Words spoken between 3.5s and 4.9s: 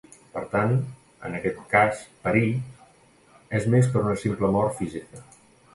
és més que una simple mort